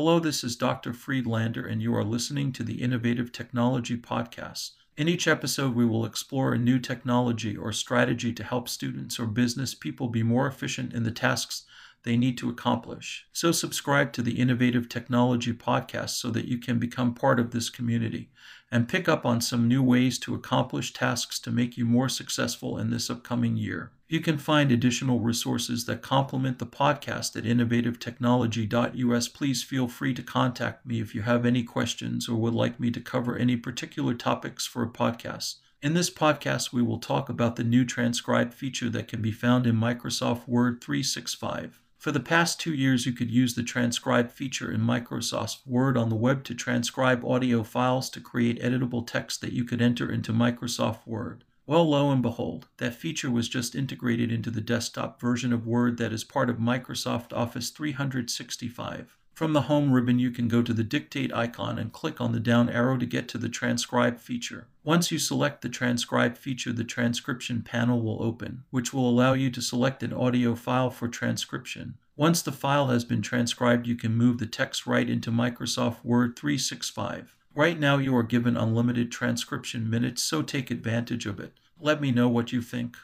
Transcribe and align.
Hello, 0.00 0.20
this 0.20 0.44
is 0.44 0.54
Dr. 0.54 0.92
Friedlander, 0.92 1.66
and 1.66 1.82
you 1.82 1.92
are 1.92 2.04
listening 2.04 2.52
to 2.52 2.62
the 2.62 2.80
Innovative 2.82 3.32
Technology 3.32 3.96
Podcast. 3.96 4.74
In 4.96 5.08
each 5.08 5.26
episode, 5.26 5.74
we 5.74 5.84
will 5.84 6.04
explore 6.04 6.54
a 6.54 6.56
new 6.56 6.78
technology 6.78 7.56
or 7.56 7.72
strategy 7.72 8.32
to 8.32 8.44
help 8.44 8.68
students 8.68 9.18
or 9.18 9.26
business 9.26 9.74
people 9.74 10.06
be 10.06 10.22
more 10.22 10.46
efficient 10.46 10.92
in 10.92 11.02
the 11.02 11.10
tasks 11.10 11.64
they 12.08 12.16
need 12.16 12.38
to 12.38 12.48
accomplish. 12.48 13.26
So, 13.32 13.52
subscribe 13.52 14.12
to 14.14 14.22
the 14.22 14.40
Innovative 14.40 14.88
Technology 14.88 15.52
Podcast 15.52 16.10
so 16.10 16.30
that 16.30 16.46
you 16.46 16.56
can 16.58 16.78
become 16.78 17.14
part 17.14 17.38
of 17.38 17.50
this 17.50 17.68
community 17.68 18.30
and 18.70 18.88
pick 18.88 19.08
up 19.08 19.24
on 19.24 19.40
some 19.40 19.68
new 19.68 19.82
ways 19.82 20.18
to 20.20 20.34
accomplish 20.34 20.92
tasks 20.92 21.38
to 21.40 21.50
make 21.50 21.76
you 21.76 21.84
more 21.84 22.08
successful 22.08 22.78
in 22.78 22.90
this 22.90 23.10
upcoming 23.10 23.56
year. 23.56 23.92
You 24.08 24.20
can 24.20 24.38
find 24.38 24.72
additional 24.72 25.20
resources 25.20 25.84
that 25.84 26.00
complement 26.00 26.58
the 26.58 26.66
podcast 26.66 27.36
at 27.36 27.44
innovativetechnology.us. 27.44 29.28
Please 29.28 29.62
feel 29.62 29.86
free 29.86 30.14
to 30.14 30.22
contact 30.22 30.86
me 30.86 31.00
if 31.00 31.14
you 31.14 31.22
have 31.22 31.44
any 31.44 31.62
questions 31.62 32.28
or 32.28 32.36
would 32.36 32.54
like 32.54 32.80
me 32.80 32.90
to 32.90 33.00
cover 33.00 33.36
any 33.36 33.56
particular 33.56 34.14
topics 34.14 34.66
for 34.66 34.82
a 34.82 34.88
podcast. 34.88 35.56
In 35.80 35.94
this 35.94 36.10
podcast, 36.10 36.72
we 36.72 36.82
will 36.82 36.98
talk 36.98 37.28
about 37.28 37.56
the 37.56 37.64
new 37.64 37.84
transcribe 37.84 38.52
feature 38.52 38.88
that 38.90 39.08
can 39.08 39.22
be 39.22 39.30
found 39.30 39.66
in 39.66 39.76
Microsoft 39.76 40.48
Word 40.48 40.82
365. 40.82 41.80
For 41.98 42.12
the 42.12 42.20
past 42.20 42.60
two 42.60 42.72
years, 42.72 43.06
you 43.06 43.12
could 43.12 43.28
use 43.28 43.54
the 43.54 43.64
transcribe 43.64 44.30
feature 44.30 44.70
in 44.70 44.82
Microsoft 44.82 45.66
Word 45.66 45.96
on 45.96 46.10
the 46.10 46.14
web 46.14 46.44
to 46.44 46.54
transcribe 46.54 47.24
audio 47.24 47.64
files 47.64 48.08
to 48.10 48.20
create 48.20 48.62
editable 48.62 49.04
text 49.04 49.40
that 49.40 49.52
you 49.52 49.64
could 49.64 49.82
enter 49.82 50.08
into 50.08 50.32
Microsoft 50.32 51.04
Word. 51.08 51.42
Well, 51.66 51.90
lo 51.90 52.12
and 52.12 52.22
behold, 52.22 52.68
that 52.76 52.94
feature 52.94 53.32
was 53.32 53.48
just 53.48 53.74
integrated 53.74 54.30
into 54.30 54.48
the 54.48 54.60
desktop 54.60 55.20
version 55.20 55.52
of 55.52 55.66
Word 55.66 55.98
that 55.98 56.12
is 56.12 56.22
part 56.22 56.48
of 56.48 56.58
Microsoft 56.58 57.32
Office 57.32 57.70
365. 57.70 59.17
From 59.38 59.52
the 59.52 59.70
Home 59.70 59.92
ribbon, 59.92 60.18
you 60.18 60.32
can 60.32 60.48
go 60.48 60.62
to 60.62 60.72
the 60.72 60.82
Dictate 60.82 61.32
icon 61.32 61.78
and 61.78 61.92
click 61.92 62.20
on 62.20 62.32
the 62.32 62.40
down 62.40 62.68
arrow 62.68 62.98
to 62.98 63.06
get 63.06 63.28
to 63.28 63.38
the 63.38 63.48
Transcribe 63.48 64.18
feature. 64.18 64.66
Once 64.82 65.12
you 65.12 65.18
select 65.20 65.62
the 65.62 65.68
Transcribe 65.68 66.36
feature, 66.36 66.72
the 66.72 66.82
transcription 66.82 67.62
panel 67.62 68.02
will 68.02 68.20
open, 68.20 68.64
which 68.70 68.92
will 68.92 69.08
allow 69.08 69.34
you 69.34 69.48
to 69.48 69.62
select 69.62 70.02
an 70.02 70.12
audio 70.12 70.56
file 70.56 70.90
for 70.90 71.06
transcription. 71.06 71.98
Once 72.16 72.42
the 72.42 72.50
file 72.50 72.88
has 72.88 73.04
been 73.04 73.22
transcribed, 73.22 73.86
you 73.86 73.94
can 73.94 74.16
move 74.16 74.38
the 74.38 74.46
text 74.46 74.88
right 74.88 75.08
into 75.08 75.30
Microsoft 75.30 76.04
Word 76.04 76.34
365. 76.36 77.36
Right 77.54 77.78
now, 77.78 77.98
you 77.98 78.16
are 78.16 78.24
given 78.24 78.56
unlimited 78.56 79.12
transcription 79.12 79.88
minutes, 79.88 80.20
so 80.20 80.42
take 80.42 80.68
advantage 80.68 81.26
of 81.26 81.38
it. 81.38 81.52
Let 81.80 82.00
me 82.00 82.10
know 82.10 82.28
what 82.28 82.50
you 82.50 82.60
think. 82.60 82.96